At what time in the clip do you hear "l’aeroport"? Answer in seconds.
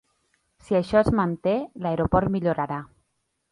1.85-2.35